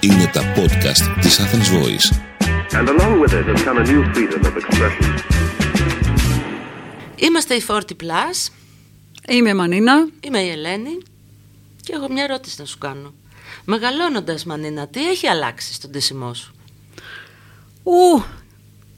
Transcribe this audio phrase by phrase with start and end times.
[0.00, 2.16] Είναι τα podcast της Athens Voice.
[2.78, 5.14] And along with it has come a new freedom of expression.
[7.16, 8.48] Είμαστε η 40 Plus,
[9.28, 10.08] Είμαι η Μανίνα.
[10.20, 10.98] είμαι η Ελένη
[11.82, 13.14] και έχω μια ερώτηση να σου κάνω.
[13.64, 16.54] Μεγαλώνοντας Μανίνα, τι έχει αλλάξει στον τεσιμό σου;
[17.82, 18.22] Ου,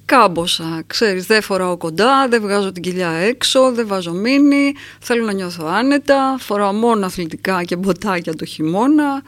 [0.04, 0.82] κάμποσα.
[0.86, 5.66] Ξέρεις, δεν φοράω κοντά, δεν βγάζω την κοιλιά έξω, δεν βάζω μίνι, θέλω να νιώθω
[5.66, 9.22] άνετα, φοράω μόνο αθλητικά και μποτάκια το χειμώνα.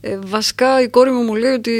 [0.00, 1.70] Ε, βασικά η κόρη μου μου λέει ότι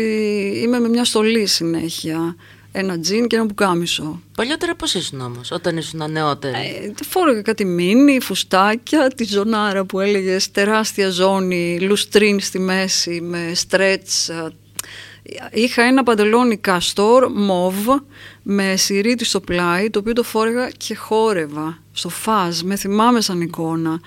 [0.65, 2.37] είμαι με μια στολή συνέχεια.
[2.75, 4.23] Ένα τζιν και ένα πουκάμισο.
[4.37, 10.01] Παλιότερα πώς ήσουν όμως, όταν ήσουν νεότερη; Ε, φόραγα κάτι μίνι, φουστάκια, τη ζωνάρα που
[10.01, 14.31] έλεγες τεράστια ζώνη, λουστρίν στη μέση με στρέτς.
[15.23, 17.89] Ε, Είχα ένα παντελόνι καστόρ μοβ
[18.43, 23.41] με σιρήτη στο πλάι, το οποίο το φόρεγα και χόρευα στο φάζ, με θυμάμαι σαν
[23.41, 24.01] εικόνα.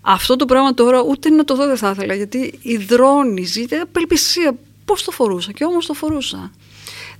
[0.00, 4.56] Αυτό το πράγμα τώρα ούτε να το δω δεν θα ήθελα, γιατί ιδρώνει, ζήτησε απελπισία.
[4.84, 6.50] Πώς το φορούσα και όμως το φορούσα.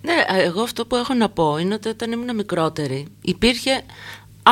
[0.03, 3.83] Ναι, εγώ αυτό που έχω να πω είναι ότι όταν ήμουν μικρότερη υπήρχε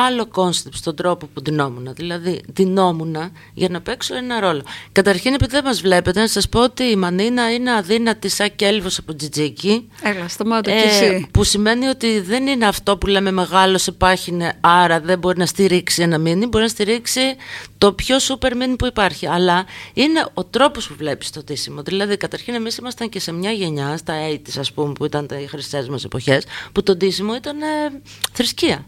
[0.05, 1.93] άλλο concept στον τρόπο που ντυνόμουν.
[1.93, 3.15] Δηλαδή, ντυνόμουν
[3.53, 4.61] για να παίξω ένα ρόλο.
[4.91, 8.97] Καταρχήν, επειδή δεν μας βλέπετε, να σας πω ότι η Μανίνα είναι αδύνατη σαν κέλυφος
[8.97, 9.89] από τζιτζίκι.
[10.03, 11.27] Έλα, σταμάτα Ε, κι εσύ.
[11.31, 16.01] που σημαίνει ότι δεν είναι αυτό που λέμε μεγάλωσε πάχυνε, άρα δεν μπορεί να στηρίξει
[16.01, 17.21] ένα μίνι, μπορεί να στηρίξει
[17.77, 19.27] το πιο σούπερ μίνι που υπάρχει.
[19.27, 21.81] Αλλά είναι ο τρόπος που βλέπεις το τίσιμο.
[21.81, 25.47] Δηλαδή, καταρχήν, εμείς ήμασταν και σε μια γενιά, στα 80s, ας πούμε, που ήταν οι
[25.47, 27.65] χρυσές μας εποχές, που το τίσιμο ήταν ε,
[28.31, 28.85] θρησκεία.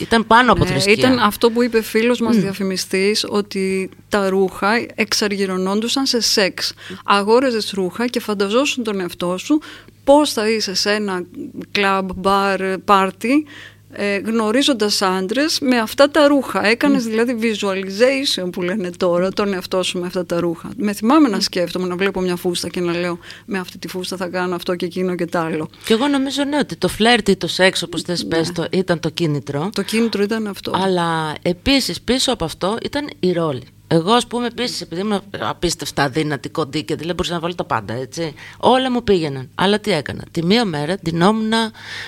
[0.00, 0.92] Ήταν πάνω από Ναι, θρησκεία.
[0.92, 6.72] ήταν αυτό που είπε φίλος μας διαφημιστής ότι τα ρούχα εξαργυρωνόντουσαν σε σεξ.
[7.04, 9.60] Αγόρεζες ρούχα και φανταζόσουν τον εαυτό σου
[10.04, 11.22] πώς θα είσαι σε ένα
[11.70, 13.46] κλαμπ, μπαρ, πάρτι
[13.92, 16.66] ε, γνωρίζοντας άντρες με αυτά τα ρούχα.
[16.66, 20.70] Έκανες δηλαδή visualization που λένε τώρα τον εαυτό σου με αυτά τα ρούχα.
[20.76, 24.16] Με θυμάμαι να σκέφτομαι να βλέπω μια φούστα και να λέω με αυτή τη φούστα
[24.16, 25.68] θα κάνω αυτό και εκείνο και τ' άλλο.
[25.84, 29.00] Και εγώ νομίζω ναι, ότι το φλερτ ή το σεξ, όπως θες πες το, ήταν
[29.00, 29.70] το κίνητρο.
[29.72, 30.72] Το κίνητρο ήταν αυτό.
[30.74, 33.62] Αλλά επίσης πίσω από αυτό ήταν η ρόλη.
[33.92, 37.64] Εγώ, ας πούμε, επίσης, επειδή ήμουν απίστευτα αδύνατη, κοντή και δεν μπορούσα να βάλω τα
[37.64, 38.34] πάντα, έτσι.
[38.58, 39.48] Όλα μου πήγαιναν.
[39.54, 40.22] Αλλά τι έκανα.
[40.30, 41.52] Τη μία μέρα ντυνόμουν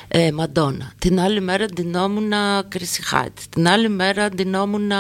[0.09, 0.93] ε, Μαντόνα.
[0.99, 2.33] Την άλλη μέρα ντυνόμουν
[2.69, 3.39] Κρίση Χάιτ.
[3.51, 4.91] Την άλλη μέρα ντυνόμουν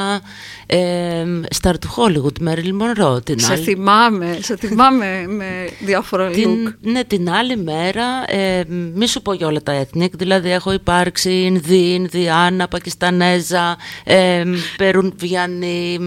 [0.66, 3.20] ε, Σταρ του Χόλιγουτ, Μέριλ Μονρό.
[3.20, 3.62] Την Σε άλλη...
[3.62, 6.32] θυμάμαι, σε θυμάμαι με διάφορα look.
[6.32, 10.72] Την, ναι, την άλλη μέρα, ε, μη σου πω για όλα τα ethnic, δηλαδή έχω
[10.72, 14.44] υπάρξει Ινδί, Ινδιάνα, Πακιστανέζα, ε,
[14.76, 15.98] Περουμβιανή,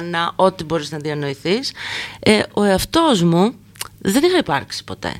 [0.00, 1.72] Μεξικάνα, ό,τι μπορείς να διανοηθείς.
[2.20, 3.54] Ε, ο εαυτός μου
[3.98, 5.12] δεν είχα υπάρξει ποτέ.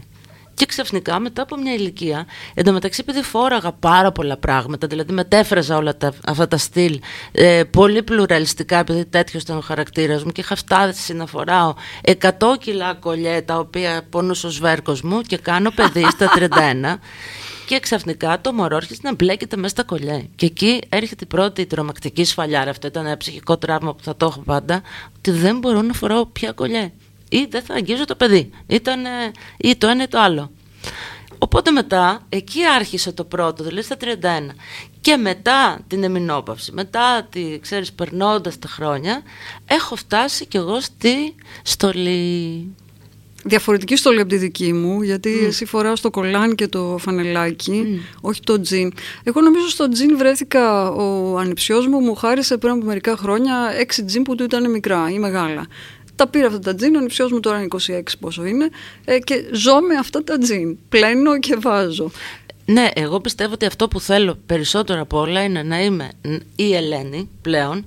[0.55, 5.97] Και ξαφνικά μετά από μια ηλικία, εντωμεταξύ επειδή φόραγα πάρα πολλά πράγματα, δηλαδή μετέφραζα όλα
[5.97, 7.01] τα, αυτά τα στυλ
[7.33, 11.75] ε, πολύ πλουραλιστικά, επειδή τέτοιο ήταν ο χαρακτήρας μου και είχα φτάσει να φοράω
[12.05, 16.99] 100 κιλά κολλιέ τα οποία πονούσε ο σβέρκος μου και κάνω παιδί στα 31.
[17.71, 20.29] Και ξαφνικά το μωρό άρχισε να μπλέκεται μέσα στα κολλιέ.
[20.37, 22.71] Και εκεί έρχεται η πρώτη τρομακτική σφαλιάρα.
[22.71, 24.83] Αυτό ήταν ένα ψυχικό τραύμα που θα το έχω πάντα.
[25.17, 26.93] Ότι δεν μπορώ να φοράω πια κολλιέ.
[27.29, 28.51] Ή δεν θα αγγίζω το παιδί.
[28.67, 29.01] Ήταν
[29.57, 30.51] ή το ένα ή το άλλο.
[31.39, 34.55] Οπότε μετά, εκεί άρχισε το πρώτο, δηλαδή στα 31.
[35.01, 39.23] Και μετά την εμεινόπαυση, μετά, τη, ξέρεις, περνώντας τα χρόνια,
[39.67, 42.75] έχω φτάσει κι εγώ στη στολή.
[43.45, 48.41] Διαφορετική στολή από τη δική μου, γιατί εσύ φοράς το κολάν και το φανελάκι, όχι
[48.41, 48.93] το τζιν.
[49.23, 54.05] Εγώ νομίζω στο τζιν βρέθηκα, ο ανιψιός μου μου χάρισε πριν από μερικά χρόνια έξι
[54.05, 55.67] τζιν που του ήταν μικρά ή μεγάλα.
[56.17, 58.69] Τα πήρα αυτά τα τζιν, ο ανιψιός μου τώρα είναι 26 πόσο είναι
[59.05, 60.79] ε, και ζω με αυτά τα τζιν.
[60.89, 62.11] Πλένω και βάζω.
[62.65, 66.11] Ναι, εγώ πιστεύω ότι αυτό που θέλω περισσότερο από όλα είναι να είμαι
[66.57, 67.87] η Ελένη πλέον,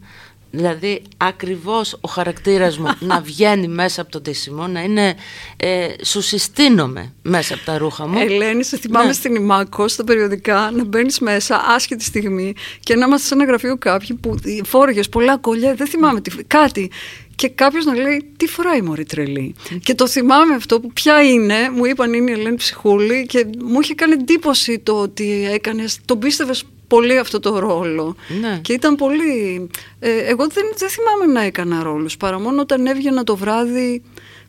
[0.55, 5.15] Δηλαδή ακριβώς ο χαρακτήρας μου να βγαίνει μέσα από το τίσιμο, να είναι,
[5.57, 8.19] ε, σου συστήνομαι μέσα από τα ρούχα μου.
[8.19, 9.13] Ελένη, σε θυμάμαι Ναι.
[9.13, 13.77] στην Ιμάκο, στα περιοδικά, να μπαίνεις μέσα άσχετη στιγμή και να είμαστε σε ένα γραφείο
[13.77, 16.91] κάποιοι που φόρεγε πολλά κολλιά, δεν θυμάμαι τι, κάτι.
[17.35, 19.55] Και κάποιος να λέει, Τι φοράει η Μωρή τρελή.
[19.83, 23.79] Και το θυμάμαι αυτό που ποια είναι, μου είπαν είναι η Ελένη Ψυχούλη και μου
[23.81, 26.63] είχε κάνει εντύπωση το ότι έκανες, τον πίστευες
[26.95, 28.15] πολύ αυτό το ρόλο.
[28.41, 28.59] Ναι.
[28.61, 29.69] Και ήταν πολύ.
[29.99, 34.01] Ε, εγώ δεν, δεν θυμάμαι να έκανα ρόλους παρά μόνο όταν έβγαινα το βράδυ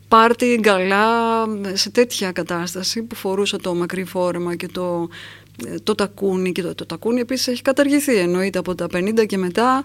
[0.07, 1.07] πάρτι, γκαλά,
[1.73, 5.09] σε τέτοια κατάσταση που φορούσα το μακρύ φόρεμα και το,
[5.65, 6.51] ε, το τακούνι.
[6.51, 9.83] Και το, το τακούνι επίσης έχει καταργηθεί, εννοείται από τα 50 και μετά.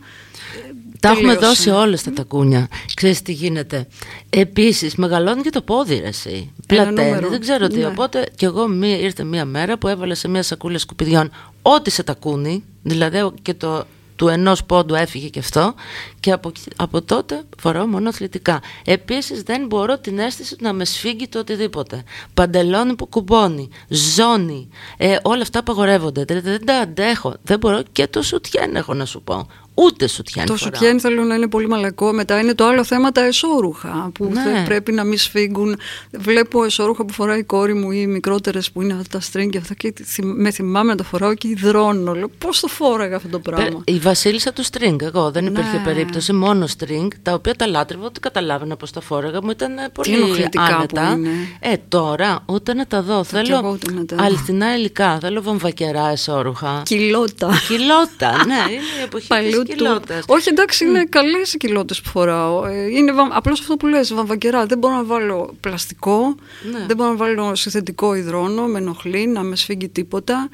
[0.68, 1.46] ε, Τα έχουμε τελείωσε.
[1.46, 2.68] δώσει όλες τα τακούνια.
[2.94, 3.86] Ξέρεις τι γίνεται.
[4.30, 6.52] Επίσης μεγαλώνει και το πόδι ρε εσύ.
[6.66, 7.28] Πλαταίνει, νούμερο.
[7.28, 7.78] δεν ξέρω τι.
[7.78, 7.86] Ναι.
[7.86, 11.30] Οπότε κι εγώ μία, ήρθε μία μέρα που έβαλα σε μία σακούλα σκουπιδιών
[11.62, 12.64] ό,τι σε τακούνι.
[12.82, 13.84] Δηλαδή και το
[14.20, 15.74] του ενός πόντου έφυγε και αυτό
[16.20, 18.60] και από, από τότε φοράω μόνο αθλητικά.
[18.84, 22.04] Επίσης δεν μπορώ την αίσθηση να με σφίγγει το οτιδήποτε.
[22.34, 26.24] Παντελόνι που κουμπώνει, ζώνη, ε, όλα αυτά απαγορεύονται.
[26.24, 27.34] Δηλαδή δεν τα αντέχω.
[27.42, 29.46] Δεν μπορώ και το σουτιέν έχω να σου πω.
[29.84, 30.74] Ούτε σουτιέν Το φοράω.
[30.74, 32.12] σουτιέν θέλω να είναι πολύ μαλακό.
[32.12, 34.42] Μετά είναι το άλλο θέμα τα εσώρουχα που Ναι.
[34.42, 35.76] θε- πρέπει να μην σφίγγουν.
[36.18, 39.48] Βλέπω εσώρουχα που φοράει η κόρη μου ή οι μικρότερες που είναι αυτά τα string
[39.50, 42.14] και αυτά και θυ- με θυμάμαι να τα φοράω και υδρώνω.
[42.14, 45.76] Λέω πώς το φόραγα αυτό το πράγμα; Πε- Η Βασίλισσα του string, εγώ δεν υπήρχε
[45.76, 45.84] Ναι.
[45.84, 49.88] περίπτωση, μόνο string, τα οποία τα λάτρευα, ότι καταλάβαινα πώς τα φόραγα, μου ήταν ε,
[49.92, 51.12] πολύ ενοχλητικά που άνετα.
[51.16, 51.28] είναι.
[51.60, 53.22] Ε, τώρα ούτε να τα δω.
[53.28, 54.24] κι εγώ θέλω ούτε να τα δω.
[54.24, 56.82] αληθινά υλικά, θέλω βαμβακερά εσώρουχα.
[56.84, 57.50] Κιλότα.
[57.68, 59.84] Κιλότα, ναι, είναι η εποχή Παλιού της του.
[59.84, 60.24] κιλότας.
[60.28, 62.66] Όχι, εντάξει, είναι καλές οι κοιλότε που φοράω.
[62.66, 63.28] Ε, Είναι βα...
[63.30, 64.66] απλώς αυτό που λες, βαμβακερά.
[64.66, 66.34] Δεν μπορώ να βάλω πλαστικό,
[66.72, 66.84] Ναι.
[66.86, 70.48] δεν μπορώ να βάλω συνθετικό υδρόνο, με ενοχλεί, να με σφίγγει τίποτα.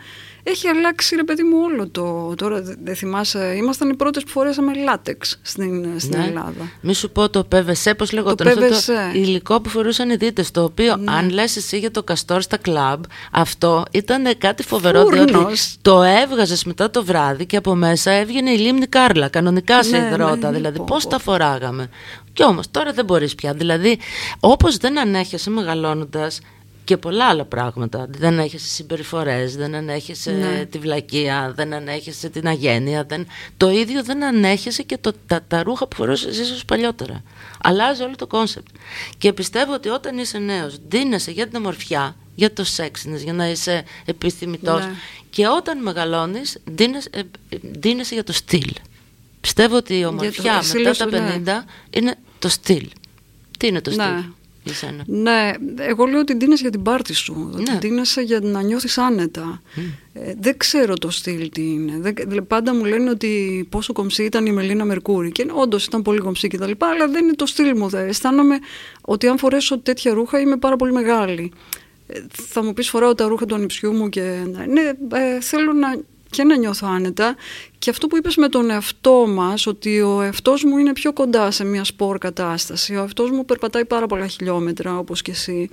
[0.48, 2.34] Έχει αλλάξει, ρε παιδί μου, όλο το.
[2.36, 6.24] Τώρα δεν δεν θυμάσαι, ήμασταν οι πρώτες που φορέσαμε λάτεξ στην, στην Ναι.
[6.24, 6.70] Ελλάδα.
[6.80, 9.14] Μη σου πω το PVC, πώς λεγόταν Το αυτό το PVC.
[9.16, 11.12] υλικό που φορούσαν οι δίτες, το οποίο Ναι.
[11.12, 13.02] αν λες εσύ για το καστόρ στα κλαμπ,
[13.32, 15.26] αυτό ήταν κάτι φοβερό, Φούρνος.
[15.30, 19.98] διότι το έβγαζες μετά το βράδυ και από μέσα έβγαινε η λίμνη Κάρλα, κανονικά σε
[19.98, 21.08] Ναι, υδρότα, ναι, δηλαδή πω, πώς πω.
[21.10, 21.88] τα φοράγαμε.
[22.32, 23.98] Κι όμως τώρα δεν μπορείς πια, δηλαδή
[24.40, 26.40] όπως δεν ανέχεσαι μεγαλώνοντας,
[26.84, 28.06] και πολλά άλλα πράγματα.
[28.08, 30.64] Δεν ανέχεσαι συμπεριφορές, δεν ανέχεσαι Ναι.
[30.64, 33.04] τη βλακεία, δεν ανέχεσαι την αγένεια.
[33.04, 33.26] Δεν...
[33.56, 37.22] Το ίδιο δεν ανέχεσαι και το, τα, τα ρούχα που φορούσες ίσως παλιότερα.
[37.62, 38.66] Αλλάζει όλο το concept.
[39.18, 43.48] Και πιστεύω ότι όταν είσαι νέος, ντύνεσαι για την ομορφιά, για το sexiness, για να
[43.48, 44.84] είσαι επιθυμητός.
[44.84, 44.92] Ναι.
[45.30, 47.18] Και όταν μεγαλώνεις, ντύνεσαι, ε,
[47.48, 48.72] ε, ντύνεσαι για το στυλ.
[49.46, 51.62] Πιστεύω ότι η ομορφιά εσύ μετά λες, τα 50 ναι.
[51.90, 52.88] είναι το στυλ.
[53.58, 53.96] Τι είναι το Ναι.
[53.96, 54.30] στυλ
[54.64, 57.50] για σένα; Ναι, εγώ λέω ότι ντύνεσαι για την πάρτη σου.
[57.54, 57.72] Ναι.
[57.72, 57.78] Ναι.
[57.78, 59.62] Ντύνεσαι για να νιώθεις άνετα.
[60.12, 61.98] Ε, δεν ξέρω το στυλ τι είναι.
[62.00, 65.32] Δεν, δηλαδή, πάντα μου λένε ότι πόσο κομψή ήταν η Μελίνα Μερκούρη.
[65.32, 66.70] Και όντως ήταν πολύ κομψή κτλ.
[66.78, 67.88] Αλλά δεν είναι το στυλ μου.
[67.88, 68.08] Δεν.
[68.08, 68.58] Αισθάνομαι
[69.00, 71.52] ότι αν φορέσω τέτοια ρούχα είμαι πάρα πολύ μεγάλη.
[72.06, 74.20] Ε, θα μου πεις φοράω τα ρούχα του ανιψιού μου και
[74.66, 74.80] ναι,
[75.18, 75.88] ε, θέλω να,
[76.36, 77.36] και να νιώθω άνετα.
[77.78, 81.50] Και αυτό που είπες με τον εαυτό μας, ότι ο εαυτός μου είναι πιο κοντά
[81.50, 82.96] σε μια σπορ κατάσταση.
[82.96, 85.70] Ο εαυτός μου περπατάει πάρα πολλά χιλιόμετρα όπως και εσύ.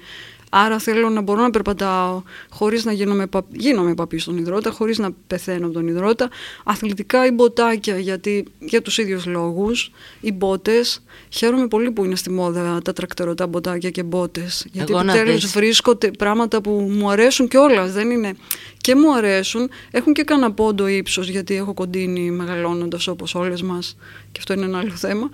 [0.55, 4.97] Άρα θέλω να μπορώ να περπατάω χωρίς να γίνομαι, πα- γίνομαι παπί στον υδρότα, χωρίς
[4.97, 6.29] να πεθαίνω από τον υδρότα.
[6.63, 9.91] Αθλητικά ή μποτάκια, γιατί για τους ίδιους λόγους,
[10.21, 11.03] οι μπότες.
[11.29, 14.65] Χαίρομαι πολύ που είναι στη μόδα τα τρακτερωτά μποτάκια και μπότες.
[14.71, 15.51] Γιατί Εγώ να επιτέλους δεις.
[15.51, 17.87] βρίσκω τε- πράγματα που μου αρέσουν κιόλα.
[17.87, 18.33] Δεν είναι.
[18.77, 19.69] Και μου αρέσουν.
[19.91, 23.97] Έχουν και κανένα πόντο ύψος, γιατί έχω κοντίνει μεγαλώνοντας όπως όλες μας.
[24.31, 25.29] Και αυτό είναι ένα άλλο θέμα.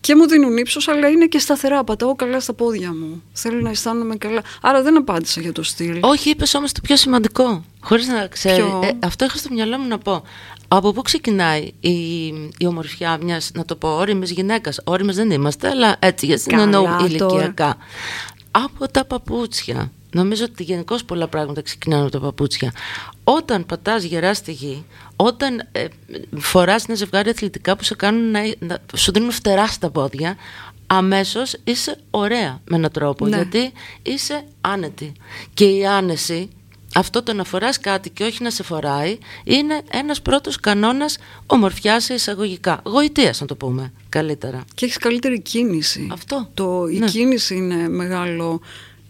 [0.00, 1.84] Και μου δίνουν ύψος, αλλά είναι και σταθερά.
[1.84, 3.22] Πατάω καλά στα πόδια μου.
[3.32, 4.42] Θέλω να αισθάνομαι καλά.
[4.60, 5.98] Άρα δεν απάντησα για το στυλ.
[6.00, 7.64] Όχι, είπες όμως το πιο σημαντικό.
[7.80, 8.62] Χωρίς να ξέρει.
[8.62, 10.22] Ποιο; Ε, αυτό είχα στο μυαλό μου να πω.
[10.68, 12.26] Από πού ξεκινάει η,
[12.58, 16.52] η ομορφιά μιας, να το πω, όρημη γυναίκας; Όριμες δεν είμαστε, αλλά έτσι για να
[16.52, 17.04] Καλά εννοώ τώρα.
[17.06, 17.76] ηλικιακά.
[18.50, 19.90] Από τα παπούτσια.
[20.14, 22.72] Νομίζω ότι γενικώς πολλά πράγματα ξεκινάνε από τα παπούτσια.
[23.24, 24.84] Όταν πατάς γερά στη γη,
[25.24, 25.86] όταν ε,
[26.38, 30.36] φοράς ένα ζευγάρι αθλητικά που σε κάνουν να, να σου δίνουν φτερά στα πόδια,
[30.86, 33.26] αμέσως είσαι ωραία με έναν τρόπο.
[33.26, 33.36] Ναι.
[33.36, 33.72] Γιατί
[34.02, 35.12] είσαι άνετη.
[35.54, 36.48] Και η άνεση,
[36.94, 42.04] αυτό το να φοράς κάτι και όχι να σε φοράει, είναι ένας πρώτος κανόνας ομορφιάς
[42.04, 42.80] σε εισαγωγικά.
[42.84, 44.64] Γοητείας να το πούμε καλύτερα.
[44.74, 46.08] Και έχεις καλύτερη κίνηση.
[46.12, 46.48] Αυτό.
[46.54, 47.06] Το, η Ναι.
[47.06, 48.60] κίνηση είναι μεγάλο.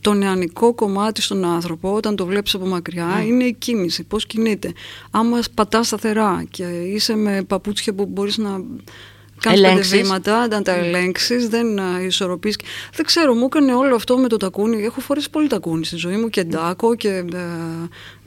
[0.03, 3.25] Το νεανικό κομμάτι στον άνθρωπο, όταν το βλέπεις από μακριά, Ναι.
[3.25, 4.03] είναι η κίνηση.
[4.05, 4.73] Πώς κινείται.
[5.11, 10.01] Άμα πατάς σταθερά και είσαι με παπούτσια που μπορείς να κάνεις πέντε Ελέγξεις.
[10.01, 12.59] βήματα, να τα ελέγξεις, δεν α, ισορροπείς.
[12.95, 14.83] Δεν ξέρω, μου έκανε όλο αυτό με το τακούνι.
[14.85, 17.25] Έχω φορέσει πολύ τακούνι στη ζωή μου και ντάκο και ε,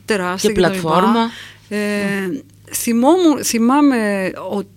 [0.04, 0.68] τεράστια Και κτλ.
[0.68, 1.30] πλατφόρμα.
[1.68, 1.78] Ε,
[2.72, 4.75] θυμόμουν, θυμάμαι ότι σε-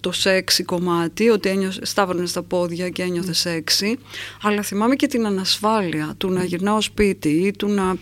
[0.00, 3.98] το σεξι κομμάτι, ότι ένιωσε, σταύρωνε στα πόδια και ένιωθες σεξι,
[4.42, 7.96] αλλά θυμάμαι και την ανασφάλεια του να γυρνάω σπίτι ή του να...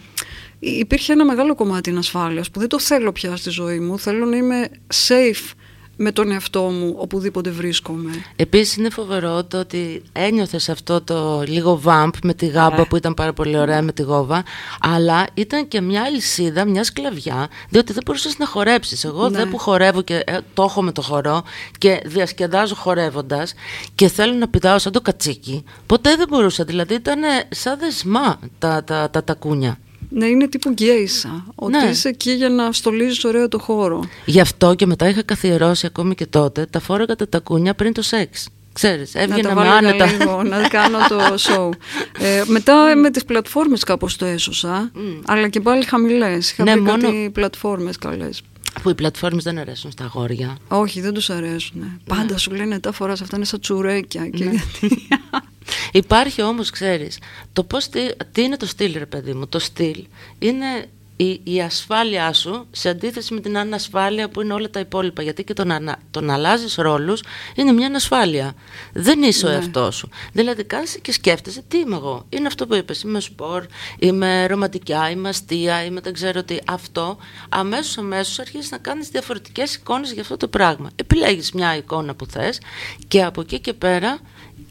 [0.59, 3.99] Υπήρχε ένα μεγάλο κομμάτι ανασφάλειας που δεν το θέλω πια στη ζωή μου.
[3.99, 4.68] Θέλω να είμαι
[5.09, 5.50] safe
[5.97, 8.11] με τον εαυτό μου οπουδήποτε βρίσκομαι.
[8.37, 12.85] Επίσης είναι φοβερό το ότι ένιωθες αυτό το λίγο βάμπ με τη γάμπα Ε.
[12.85, 14.43] που ήταν πάρα πολύ ωραία με τη γόβα
[14.81, 19.37] αλλά ήταν και μια αλυσίδα, μια σκλαβιά διότι δεν μπορούσες να χορέψεις εγώ Ναι.
[19.39, 21.43] δεν που χορεύω και ε, το έχω με το χορό
[21.79, 23.55] και διασκεδάζω χορεύοντας
[23.95, 28.85] και θέλω να πηδάω σαν το κατσίκι ποτέ δεν μπορούσα, δηλαδή ήταν σαν δεσμά τα,
[28.85, 29.79] τα, τα τακούνια
[30.14, 31.45] Να είναι τύπου γκέισα.
[31.54, 31.90] Ότι Ναι.
[31.90, 34.04] είσαι εκεί για να στολίζεις ωραίο το χώρο.
[34.25, 38.02] Γι' αυτό και μετά είχα καθιερώσει ακόμη και τότε τα φόραγα τα τακούνια πριν το
[38.02, 38.49] σεξ.
[38.73, 40.07] Ξέρεις, να έβγαινα τα με βάλω άνετα.
[40.07, 41.71] λίγο, να κάνω το show.
[42.19, 44.90] Ε, μετά με τις πλατφόρμες κάπως το έσωσα,
[45.26, 46.50] αλλά και πάλι χαμηλές.
[46.50, 48.42] Είχα Ναι, βρει μόνο- κάτι πλατφόρμες καλές.
[48.83, 50.57] Που οι πλατφόρμες δεν αρέσουν στα αγόρια.
[50.69, 52.00] Όχι, δεν τους αρέσουν.
[52.07, 54.28] Πάντα σου λένε τα φοράς αυτά είναι σαν τσουρέκια.
[54.28, 55.07] Και γιατί...
[55.93, 57.19] Υπάρχει όμως, ξέρεις,
[57.53, 58.01] το πώς, τι,
[58.33, 59.47] τι είναι το στυλ ρε παιδί μου.
[59.47, 60.05] Το στυλ
[60.39, 60.89] είναι
[61.23, 65.23] η, η ασφάλειά σου σε αντίθεση με την ανασφάλεια που είναι όλα τα υπόλοιπα.
[65.23, 67.23] Γιατί και το να, το να αλλάζεις ρόλους
[67.55, 68.55] είναι μια ανασφάλεια.
[68.93, 69.55] Δεν είσαι ο Ναι.
[69.55, 70.09] εαυτός σου.
[70.33, 72.26] Δηλαδή, κάθεσαι και σκέφτεσαι τι είμαι εγώ.
[72.29, 73.02] Είναι αυτό που είπες.
[73.02, 73.67] Είμαι σπορ,
[73.99, 76.57] είμαι ρομαντικά, είμαι αστεία, είμαι δεν ξέρω τι.
[76.67, 77.17] Αυτό
[77.49, 80.91] αμέσως αμέσως αρχίζεις να κάνεις διαφορετικές εικόνες για αυτό το πράγμα.
[80.97, 82.61] Επιλέγεις μια εικόνα που θες
[83.09, 84.19] και από εκεί και πέρα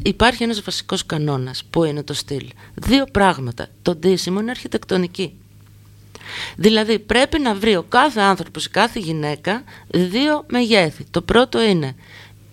[0.03, 2.47] υπάρχει ένας βασικός κανόνας που είναι το στυλ.
[2.73, 3.67] Δύο πράγματα.
[3.81, 5.35] Το ντύσιμο είναι αρχιτεκτονική.
[6.55, 11.05] Δηλαδή πρέπει να βρει ο κάθε άνθρωπος, η κάθε γυναίκα δύο μεγέθη.
[11.11, 11.95] Το πρώτο είναι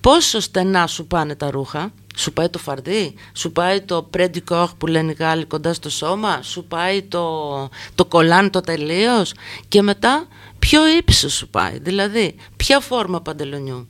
[0.00, 4.86] πόσο στενά σου πάνε τα ρούχα, σου πάει το φαρδί, σου πάει το πρέντικοχ που
[4.86, 9.34] λένε οι Γάλλοι κοντά στο σώμα, σου πάει το, το κολάν το τελείως
[9.68, 10.26] και μετά
[10.58, 13.88] ποιο ύψος σου πάει, δηλαδή ποια φόρμα παντελονιού.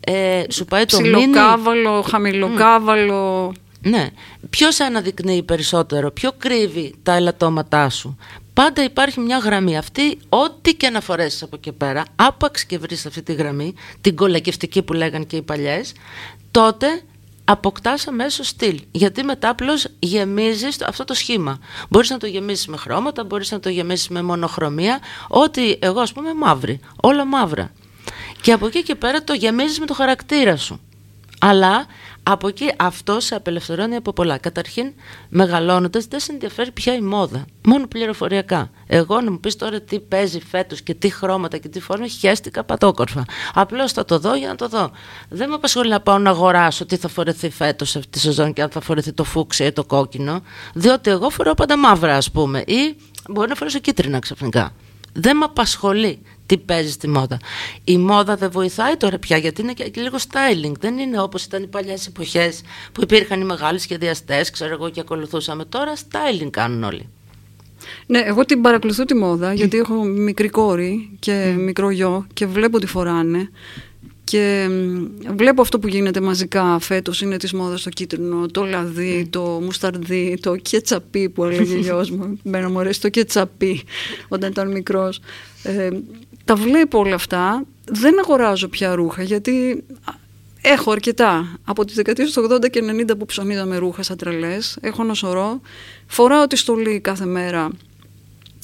[0.00, 3.52] Ε, σου πάει το μίνι, Ψιλοκάβαλο, χαμηλοκάβαλο.
[3.82, 4.08] Ναι.
[4.50, 8.16] Ποιος σε αναδεικνύει περισσότερο, ποιο κρύβει τα ελαττώματά σου.
[8.52, 9.76] Πάντα υπάρχει μια γραμμή.
[9.78, 14.16] Αυτή, ό,τι και να φορέσεις από εκεί πέρα, άπαξ και βρεις αυτή τη γραμμή, την
[14.16, 15.92] κολακευτική που λέγαν και οι παλιές,
[16.50, 17.02] τότε
[17.44, 18.82] αποκτάς αμέσως στυλ.
[18.90, 21.58] Γιατί μετά απλώς γεμίζεις αυτό το σχήμα.
[21.88, 24.98] Μπορείς να το γεμίσεις με χρώματα, μπορείς να το γεμίσεις με μονοχρωμία.
[25.28, 26.80] Ό,τι εγώ, ας πούμε, μαύρη.
[27.02, 27.72] Όλα μαύρα.
[28.40, 30.80] Και από εκεί και πέρα το γεμίζεις με το χαρακτήρα σου.
[31.40, 31.86] Αλλά
[32.30, 34.38] από εκεί αυτός σε απελευθερώνει από πολλά.
[34.38, 34.92] Καταρχήν,
[35.28, 37.44] μεγαλώνοντας, δεν σε ενδιαφέρει πια η μόδα.
[37.64, 38.70] Μόνο πληροφοριακά.
[38.86, 42.64] Εγώ να μου πεις τώρα τι παίζει φέτος και τι χρώματα και τι φόρμα, χαίστηκα
[42.64, 43.24] πατόκορφα.
[43.54, 44.90] Απλώς θα το δω για να το δω.
[45.28, 48.62] Δεν με απασχολεί να πάω να αγοράσω τι θα φορεθεί φέτος αυτή τη σεζόν και
[48.62, 50.42] αν θα φορεθεί το φούξι ή το κόκκινο.
[50.74, 52.64] Διότι εγώ φοράω πάντα μαύρα, ας πούμε.
[52.66, 52.96] Ή
[53.28, 54.72] μπορεί να φορέσω κίτρινα ξαφνικά.
[55.20, 57.38] Δεν με απασχολεί τι παίζει στη μόδα.
[57.84, 60.72] Η μόδα δεν βοηθάει τώρα πια γιατί είναι και, και λίγο styling.
[60.80, 62.60] Δεν είναι όπως ήταν οι παλιές εποχές
[62.92, 65.64] που υπήρχαν οι μεγάλοι σχεδιαστές, ξέρω εγώ, και ακολουθούσαμε.
[65.64, 67.08] Τώρα styling κάνουν όλοι.
[68.06, 72.78] Ναι, εγώ την παρακολουθώ τη μόδα γιατί έχω μικρή κόρη και μικρό γιο και βλέπω
[72.78, 73.50] τι φοράνε.
[74.28, 75.04] Και μ,
[75.36, 80.38] βλέπω αυτό που γίνεται μαζικά φέτος είναι της μόδας το κίτρινο, το λαδί, το μουσταρδί,
[80.42, 82.38] το κετσαπί που έλεγε ο γιος μου.
[82.42, 83.82] Μένα μου αρέσει το κετσαπί
[84.28, 85.20] όταν ήταν μικρός.
[85.62, 85.88] Ε,
[86.44, 87.64] τα βλέπω όλα αυτά.
[87.84, 90.12] Δεν αγοράζω πια ρούχα γιατί α,
[90.62, 91.58] έχω αρκετά.
[91.64, 94.78] Από τις δεκαετίες του 80 και 90 που ψωνίδαμε ρούχα σαν τρελές.
[94.80, 95.60] Έχω ένα σωρό.
[96.06, 97.70] Φοράω τη στολή κάθε μέρα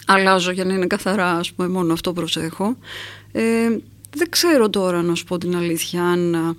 [0.07, 2.77] αλλάζω για να είναι καθαρά, ας πούμε, μόνο αυτό προσέχω.
[3.33, 3.69] Ε,
[4.17, 6.55] δεν ξέρω τώρα να σου πω την αλήθεια αν α,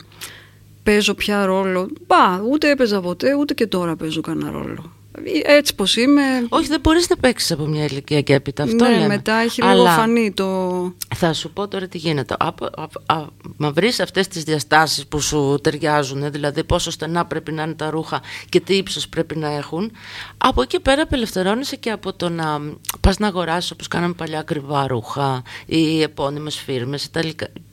[0.83, 1.89] παίζω πια ρόλο.
[2.07, 4.94] Μπα, ούτε έπαιζα ποτέ, ούτε και τώρα παίζω κανένα ρόλο.
[5.23, 8.63] Ε, Έτσι πως είμαι, Όχι, δεν μπορείς να παίξεις από μια ηλικία και έπειτα.
[8.63, 9.07] Αυτό ναι, λέμε.
[9.07, 10.93] μετά έχει Αλλά λίγο φανεί το...
[11.15, 12.35] Θα σου πω τώρα τι γίνεται.
[12.39, 13.25] Από, από, α,
[13.57, 17.89] μα βρεις αυτές τις διαστάσεις που σου ταιριάζουν, δηλαδή πόσο στενά πρέπει να είναι τα
[17.89, 19.91] ρούχα και τι ύψος πρέπει να έχουν.
[20.37, 22.59] Από εκεί πέρα απελευθερώνεσαι και από το να
[22.99, 27.09] πας να αγοράσεις όπως κάναμε παλιά ακριβά ρούχα ή επώνυμες φίρμες.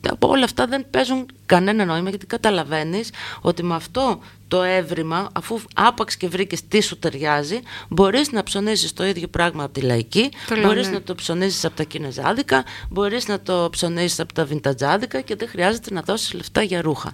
[0.09, 3.09] Από όλα αυτά δεν παίζουν κανένα νόημα γιατί καταλαβαίνεις
[3.41, 4.19] ότι με αυτό
[4.53, 9.63] το έβριμα, αφού άπαξ και βρήκες τι σου ταιριάζει, μπορείς να ψωνίσει το ίδιο πράγμα
[9.63, 10.93] από τη λαϊκή, Καλά, μπορείς ναι.
[10.93, 15.47] να το ψωνίσει από τα κινεζάδικα, μπορείς να το ψωνίσει από τα βιντατζάδικα και δεν
[15.47, 17.13] χρειάζεται να δώσεις λεφτά για ρούχα.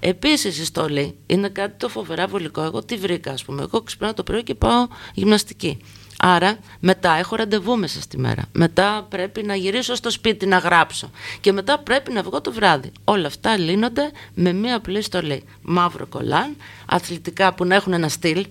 [0.00, 2.62] Επίσης, η στολή είναι κάτι το φοβερά βολικό.
[2.62, 3.62] Εγώ τι βρήκα, ας πούμε.
[3.62, 5.78] Εγώ ξυπνάω το πρωί και πάω γυμναστική.
[6.22, 8.42] Άρα μετά έχω ραντεβού μέσα στη μέρα.
[8.52, 11.10] Μετά πρέπει να γυρίσω στο σπίτι να γράψω.
[11.40, 12.92] Και μετά πρέπει να βγω το βράδυ.
[13.04, 15.44] Όλα αυτά λύνονται με μία απλή στολή.
[15.62, 18.46] Μαύρο κολάν, αθλητικά που να έχουν ένα στυλ,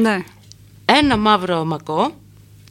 [0.00, 0.24] Ναι,
[0.84, 2.14] ένα μαύρο μακό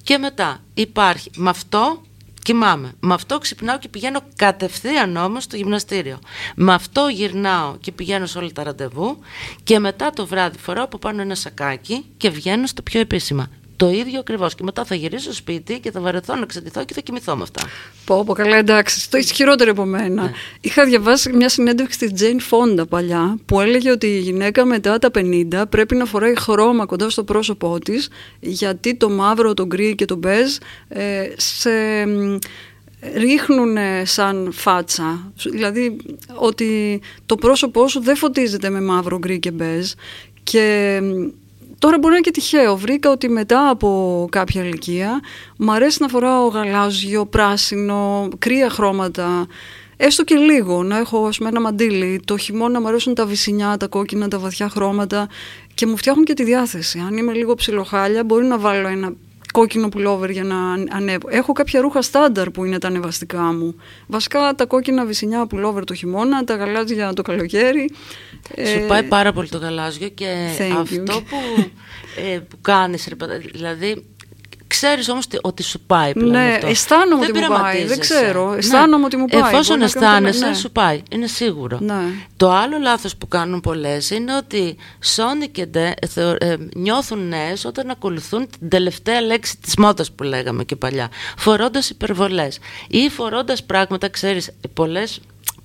[0.03, 2.01] και μετά υπάρχει με αυτό
[2.43, 2.91] κοιμάμαι.
[2.99, 6.19] Με αυτό ξυπνάω και πηγαίνω κατευθείαν όμως στο γυμναστήριο.
[6.55, 9.19] Με αυτό γυρνάω και πηγαίνω σε όλα τα ραντεβού
[9.63, 13.47] και μετά το βράδυ φοράω από πάνω ένα σακάκι και βγαίνω στο πιο επίσημα.
[13.79, 14.55] Το ίδιο ακριβώς.
[14.55, 17.43] Και μετά θα γυρίσω στο σπίτι και θα βαρεθώ να ξεντυθώ και θα κοιμηθώ με
[17.43, 17.61] αυτά.
[18.05, 20.23] πω πω καλά εντάξει, το είσαι χειρότερο από μένα.
[20.23, 20.31] Ναι.
[20.61, 25.09] Είχα διαβάσει μια συνέντευξη της Jane Fonda παλιά που έλεγε ότι η γυναίκα μετά τα
[25.15, 28.09] 50 πρέπει να φοράει χρώμα κοντά στο πρόσωπό της
[28.39, 30.55] γιατί το μαύρο, το γκρι και το μπεζ
[30.87, 31.69] ε, σε
[32.05, 32.37] μ,
[33.15, 35.31] ρίχνουν σαν φάτσα.
[35.51, 35.97] Δηλαδή
[36.35, 39.91] ότι το πρόσωπό σου δεν φωτίζεται με μαύρο, γκρι και μπεζ
[40.43, 41.39] και μ,
[41.79, 42.77] Τώρα μπορεί να είναι και τυχαίο.
[42.77, 45.19] Βρήκα ότι μετά από κάποια ηλικία
[45.57, 49.47] μου αρέσει να φοράω γαλάζιο, πράσινο, κρύα χρώματα.
[49.97, 52.21] Έστω και λίγο, να έχω ας πούμε, ένα μαντίλι.
[52.25, 55.27] Το χειμώνα μου αρέσουν τα βυσινιά, τα κόκκινα, τα βαθιά χρώματα
[55.73, 56.99] και μου φτιάχνουν και τη διάθεση.
[56.99, 59.13] Αν είμαι λίγο ψιλοχάλια, μπορεί να βάλω ένα
[59.53, 61.27] κόκκινο πουλόβερ για να ανέβω.
[61.29, 63.75] Έχω κάποια ρούχα στάνταρ που είναι τα ανεβαστικά μου.
[64.07, 67.89] Βασικά τα κόκκινα βυσινιά πουλόβερ το χειμώνα, τα γαλάζια το καλοκαίρι.
[68.47, 70.25] Σου Ε, πάει πάρα πολύ το γαλάζιο και
[70.57, 70.77] Thank you.
[70.81, 71.37] αυτό που,
[72.33, 74.05] ε, που κάνεις, ρε, παιδε- δηλαδή
[74.69, 76.67] ξέρεις όμως τι- ότι σου πάει πλέον Ναι, αυτό.
[76.67, 77.99] αισθάνομαι Δεν ότι μου πάει, δεν πειραματίζεσαι.
[78.23, 78.53] ξέρω.
[78.53, 79.41] Αισθάνομαι ότι μου πάει.
[79.41, 80.53] Εφόσον Μπορεί να κάνω αισθάνεσαι, ναι.
[80.55, 81.01] σου πάει.
[81.11, 81.77] Είναι σίγουρο.
[81.81, 82.01] Ναι.
[82.37, 87.89] Το άλλο λάθος που κάνουν πολλές είναι ότι σώνικενται, ε, θεω- ε, νιώθουν νέες όταν
[87.89, 91.09] ακολουθούν την τελευταία λέξη της μόδας που λέγαμε και παλιά.
[91.37, 95.19] Φορώντας υπερβολές ή φορώντας πράγματα, ξέρεις, πολλές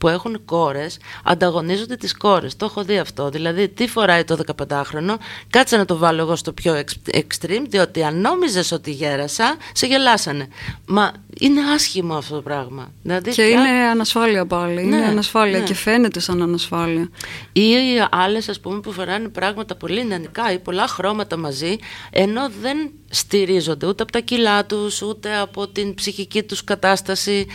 [0.05, 2.57] που έχουν κόρες ανταγωνίζονται τις κόρες.
[2.57, 3.29] Το έχω δει αυτό.
[3.29, 5.15] Δηλαδή, τι φοράει το 15χρονο,
[5.51, 9.87] κάτσε να το βάλω εγώ στο πιο εξ- extreme, διότι αν νόμιζες ότι γέρασα, σε
[9.87, 10.49] γελάσανε.
[10.87, 12.93] Μα είναι άσχημο αυτό το πράγμα.
[13.03, 14.83] Δηλαδή, Και πια- είναι ανασφάλεια πάλι.
[14.83, 15.65] είναι Ναι, ανασφάλεια ναι.
[15.65, 17.09] και φαίνεται σαν ανασφάλεια.
[17.53, 17.63] Ή
[18.11, 21.77] άλλες, ας πούμε, που φοράνε πράγματα πολύ νεανικά ή πολλά χρώματα μαζί,
[22.11, 27.47] ενώ δεν στηρίζονται ούτε από τα κιλά τους, ούτε από την ψυχική τους κατάσταση.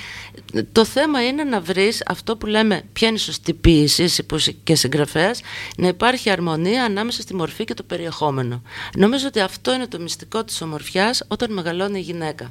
[0.71, 4.35] Το θέμα είναι να βρεις αυτό που λέμε ποια είναι η σωστή ποιήση εσύ που
[4.35, 5.41] είσαι και συγγραφέας,
[5.77, 8.61] να υπάρχει αρμονία ανάμεσα στη μορφή και το περιεχόμενο.
[8.97, 12.49] Νομίζω ότι αυτό είναι το μυστικό της ομορφιάς όταν μεγαλώνει η γυναίκα.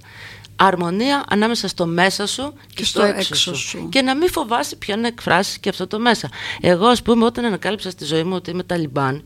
[0.57, 3.89] Αρμονία ανάμεσα στο μέσα σου και, στο, έξω, σου.
[3.89, 6.29] Και να μην φοβάσαι πια να εκφράσεις και αυτό το μέσα.
[6.61, 9.23] Εγώ, ας πούμε, όταν ανακάλυψα στη ζωή μου ότι είμαι Ταλιμπάν,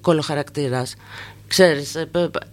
[0.00, 0.94] κολοχαρακτήρας,
[1.50, 1.96] ξέρεις,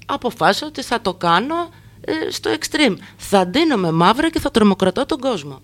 [0.06, 1.70] αποφάσισα ότι θα το κάνω
[2.02, 2.96] ε, στο extreme.
[3.18, 5.62] Θα ντύνομαι μαύρα και θα τρομοκρατώ τον κόσμο.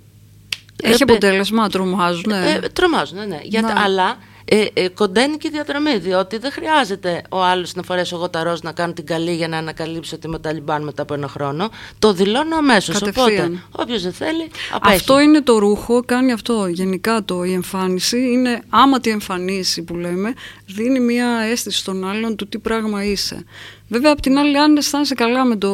[0.84, 2.24] Έχει Ε, αποτέλεσμα, τρομάζουν.
[2.28, 2.60] Ναι.
[2.63, 3.40] ε, τρομάζουν, ναι, ναι.
[3.44, 3.80] Γιατί, Ναι.
[3.84, 8.30] Αλλά ε, ε, κοντένει και η διαδρομή, διότι δεν χρειάζεται ο άλλος να φορέσω εγώ
[8.30, 11.28] τα ροζ να κάνω την καλή για να ανακαλύψω ότι είμαι Ταλιμπάν μετά από ένα
[11.28, 11.70] χρόνο.
[12.00, 13.00] Το δηλώνω αμέσως.
[13.00, 13.28] Κατευθείαν.
[13.28, 14.96] Οπότε, όποιος δεν θέλει, απέχει.
[14.96, 16.68] Αυτό είναι το ρούχο, κάνει αυτό.
[16.68, 20.34] Γενικά το, η εμφάνιση είναι άμα τη εμφανίσει που λέμε,
[20.66, 23.46] δίνει μια αίσθηση στον άλλον του τι πράγμα είσαι.
[23.88, 25.70] Βέβαια, απ' την άλλη, αν αισθάνεσαι καλά με το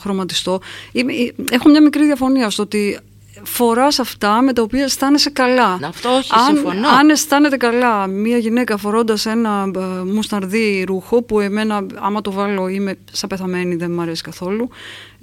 [0.00, 0.60] χρωματιστό,
[0.92, 2.98] είμαι- ε, έχω μια μικρή διαφωνία στο ότι
[3.44, 5.78] φοράς αυτά με τα οποία αισθάνεσαι καλά.
[5.82, 6.88] Αυτό όχι, αν, συμφωνώ.
[6.88, 12.68] Αν αισθάνεται καλά μια γυναίκα φορώντας ένα ε, μουσταρδί ρούχο που εμένα άμα το βάλω
[12.68, 14.68] είμαι σαν πεθαμένη δεν μου αρέσει καθόλου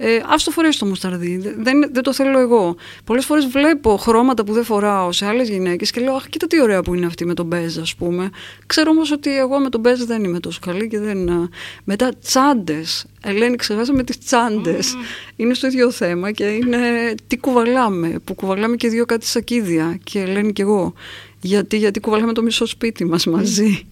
[0.04, 1.36] ε, ας το φορέσει το μουσταρδί.
[1.36, 2.76] Δεν, δεν το θέλω εγώ.
[3.04, 6.60] Πολλές φορές βλέπω χρώματα που δεν φοράω σε άλλες γυναίκες και λέω αχ κοίτα τι
[6.60, 8.30] ωραία που είναι αυτή με τον μπέζ ας πούμε.
[8.66, 11.48] Ξέρω όμως ότι εγώ με τον μπέζ δεν είμαι τόσο καλή και δεν α,
[11.84, 13.06] μετά τσάντες.
[13.22, 14.94] Ελένη ξεχάσαμε τις τσάντες.
[15.36, 19.98] Είναι στο ίδιο θέμα και είναι τι κουβαλάμε που κουβαλάμε και δύο κάτι σακίδια.
[20.04, 20.94] Και Ελένη και εγώ
[21.40, 23.86] γιατί, γιατί κουβαλάμε το μισό σπίτι μας μαζί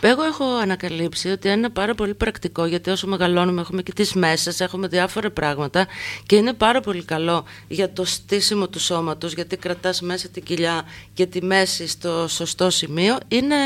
[0.00, 4.60] Εγώ έχω ανακαλύψει ότι είναι πάρα πολύ πρακτικό γιατί όσο μεγαλώνουμε έχουμε και τις μέσες,
[4.60, 5.86] έχουμε διάφορα πράγματα
[6.26, 10.82] και είναι πάρα πολύ καλό για το στήσιμο του σώματος γιατί κρατάς μέσα την κοιλιά
[11.14, 13.56] και τη μέση στο σωστό σημείο είναι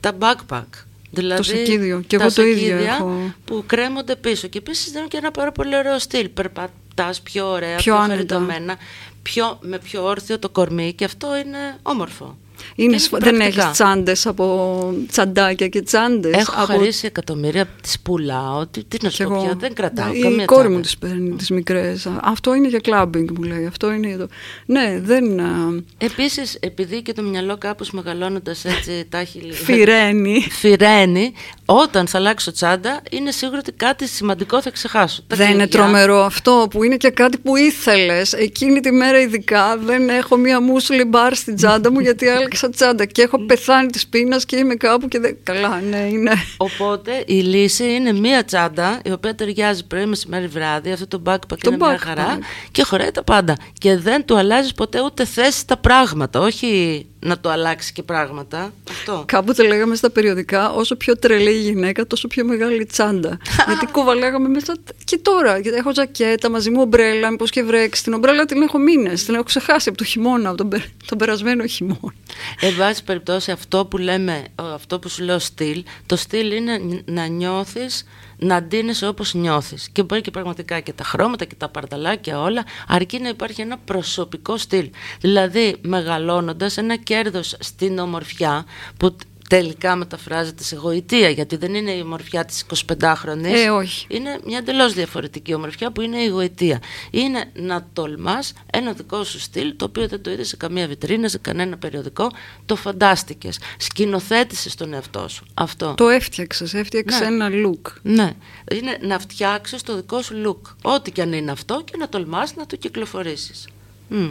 [0.00, 0.64] τα backpack.
[1.10, 2.00] Δηλαδή, σακίδιο.
[2.06, 3.34] Και τα εγώ το ίδιο σακίδια έχω.
[3.44, 6.28] που κρέμονται πίσω και επίσης δίνουν και ένα πάρα πολύ ωραίο στυλ.
[6.28, 8.14] Περπατάς πιο ωραία, Πιο πιο, άνετα.
[8.14, 8.76] χαριτωμένα,
[9.22, 12.38] πιο, με πιο όρθιο το κορμί και αυτό είναι όμορφο.
[12.74, 13.62] Είναι, Και σφα- δεν πρακτικά.
[13.62, 16.64] έχεις τσάντες από τσαντάκια και τσάντες Έχω από...
[16.72, 19.42] χαρίσει εκατομμύρια, τις πουλάω, τι, τι να Κι σου πω εγώ.
[19.42, 20.74] πια, δεν κρατάω Η καμία κόρη τσάντα.
[20.76, 22.06] μου τις παίρνει, τις μικρές.
[22.22, 23.66] Αυτό είναι για κλάμπινγκ μου λέει.
[23.66, 24.28] Αυτό είναι για το...
[24.66, 25.40] Ναι, δεν...
[25.40, 29.54] α, Επίσης, επειδή και το μυαλό κάπως μεγαλώνοντας έτσι τάχει λίγο...
[29.54, 30.40] Φυρένει.
[30.60, 31.32] Φυρένει,
[31.64, 35.22] όταν θα αλλάξω τσάντα, είναι σίγουρο ότι κάτι σημαντικό θα ξεχάσω.
[35.26, 35.78] Τα Δεν είναι κλειδιά.
[35.80, 38.32] τρομερό αυτό που είναι και κάτι που ήθελες.
[38.32, 43.04] Εκείνη τη μέρα ειδικά δεν έχω μία μουσουλη μπαρ στην τσάντα μου γιατί άλλαξα τσάντα
[43.04, 45.36] και έχω πεθάνει της πείνας και είμαι κάπου και δεν...
[45.42, 46.32] Καλά, ναι, είναι...
[46.56, 50.92] Οπότε η λύση είναι μία τσάντα η οποία ταιριάζει πρωί, μεσημέρι, βράδυ.
[50.92, 51.98] Αυτό το backpack Το είναι μια backpack.
[51.98, 52.38] χαρά
[52.70, 53.56] και χωράει τα πάντα.
[53.78, 56.40] Και δεν του αλλάζεις ποτέ ούτε θέση τα πράγματα.
[56.40, 58.72] Όχι να το αλλάξει και πράγματα.
[58.90, 59.24] Αυτό.
[59.26, 63.38] Κάποτε λέγαμε στα περιοδικά, όσο πιο τρελή η γυναίκα, τόσο πιο μεγάλη η τσάντα.
[63.68, 64.74] γιατί κουβαλάγαμε μέσα.
[65.04, 68.02] Και τώρα, γιατί έχω ζακέτα μαζί μου, ομπρέλα, μήπως και βρέξει.
[68.02, 69.24] Την ομπρέλα την έχω μήνες.
[69.24, 72.14] Την έχω ξεχάσει από το χειμώνα, από τον, πε- τον περασμένο χειμώνα.
[72.60, 76.78] Εν πάση περιπτώσει αυτό που λέμε, ο- αυτό που σου λέω στυλ, το στυλ είναι
[76.78, 78.04] ν- να νιώθεις,
[78.40, 79.88] να ντύνεσαι όπως νιώθεις.
[79.92, 83.78] Και μπορεί και πραγματικά και τα χρώματα και τα παρταλάκια όλα, αρκεί να υπάρχει ένα
[83.78, 84.90] προσωπικό στυλ.
[85.20, 88.64] Δηλαδή μεγαλώνοντας ένα κέρδος στην ομορφιά
[88.96, 93.44] που τ- τελικά μεταφράζεται σε γοητεία, γιατί δεν είναι η ομορφιά της 25χρονης.
[93.44, 94.06] Ε, όχι.
[94.08, 96.78] Είναι μια εντελώς διαφορετική ομορφιά που είναι η γοητεία.
[97.10, 101.28] Είναι να τολμάς ένα δικό σου στυλ, το οποίο δεν το είδες σε καμία βιτρίνα,
[101.28, 102.30] σε κανένα περιοδικό,
[102.66, 103.58] το φαντάστηκες.
[103.76, 105.44] Σκηνοθέτησες τον εαυτό σου.
[105.54, 105.94] Αυτό.
[105.96, 107.26] Το έφτιαξες, έφτιαξες Ναι.
[107.26, 107.92] ένα look.
[108.02, 108.32] Ναι.
[108.72, 110.74] Είναι να φτιάξεις το δικό σου look.
[110.82, 113.68] Ό,τι και αν είναι αυτό και να τολμάς να το κυκλοφορήσεις.
[114.08, 114.28] Μμ.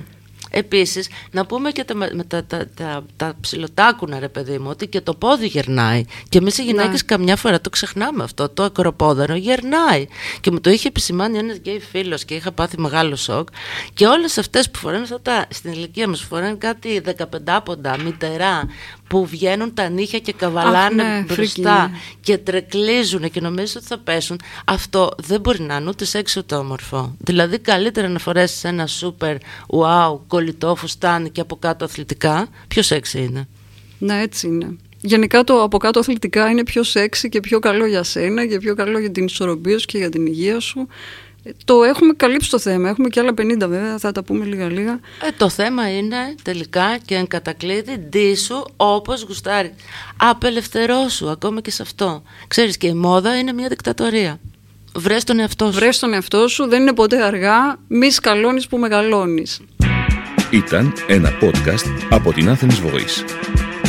[0.50, 4.88] Επίσης, να πούμε και τα, με τα, τα, τα, τα ψηλοτάκουνα, ρε παιδί μου, ότι
[4.88, 6.04] και το πόδι γερνάει.
[6.30, 7.16] Και εμείς οι γυναίκες Ναι.
[7.16, 8.50] καμιά φορά το ξεχνάμε αυτό.
[8.50, 10.08] Το ακροπόδαρο γερνάει.
[10.42, 13.48] Και μου το είχε επισημάνει ένας γκέι φίλος και είχα πάθει μεγάλο σοκ.
[13.94, 17.02] Και όλες αυτές που φοράνε αυτά τα, στην ηλικία μας, που φοράνε κάτι
[17.46, 18.64] 15ποντα, μυτερά,
[19.10, 21.92] που βγαίνουν τα νύχια και καβαλάνε Αχ, ναι, μπροστά φρίκη είναι.
[22.22, 26.56] και τρεκλίζουν και νομίζεις ότι θα πέσουν, αυτό δεν μπορεί να είναι ούτε σεξ ούτε
[26.56, 27.16] όμορφο.
[27.18, 29.36] Δηλαδή καλύτερα να φορέσεις ένα σούπερ
[29.68, 33.48] wow, κολλητό φουστάνι και από κάτω αθλητικά, πιο σεξι είναι.
[33.98, 34.76] Ναι, έτσι είναι.
[35.02, 38.76] Γενικά το από κάτω αθλητικά είναι πιο σεξι και πιο καλό για σένα και πιο
[38.76, 40.88] καλό για την ισορροπία σου και για την υγεία σου.
[41.50, 42.90] Ε, Το έχουμε καλύψει το θέμα.
[42.90, 44.92] Έχουμε και άλλα 50 βέβαια, θα τα πούμε λίγα-λίγα.
[44.92, 49.72] Ε, το θέμα είναι τελικά και εν κατακλείδη ντύσου όπως γουστάρεις.
[50.18, 52.24] Απελευθερώσου ακόμα και σε αυτό.
[52.48, 54.40] Ξέρεις και η μόδα είναι μια δικτατορία.
[54.96, 55.80] Βρες τον εαυτό σου.
[55.80, 57.78] Βρες τον εαυτό σου, δεν είναι ποτέ αργά.
[57.88, 59.60] Μη σκαλώνεις που μεγαλώνεις.
[60.52, 63.24] Ήταν ένα podcast από την Athens Voice.